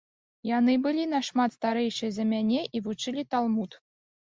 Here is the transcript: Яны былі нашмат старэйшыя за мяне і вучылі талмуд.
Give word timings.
Яны 0.51 0.75
былі 0.85 1.03
нашмат 1.13 1.55
старэйшыя 1.59 2.11
за 2.19 2.29
мяне 2.35 2.67
і 2.75 2.87
вучылі 2.91 3.31
талмуд. 3.33 3.83